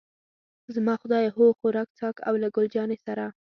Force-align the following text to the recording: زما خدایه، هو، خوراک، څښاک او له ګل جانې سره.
زما 0.75 0.93
خدایه، 1.01 1.29
هو، 1.35 1.45
خوراک، 1.59 1.89
څښاک 1.97 2.15
او 2.27 2.33
له 2.41 2.47
ګل 2.55 2.65
جانې 2.75 2.97
سره. 3.05 3.25